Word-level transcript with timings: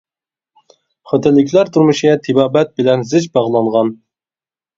خوتەنلىكلەر 1.11 1.69
تۇرمۇشى 1.75 2.15
تېبابەت 2.29 2.73
بىلەن 2.81 3.05
زىچ 3.13 3.29
باغلانغان. 3.37 3.95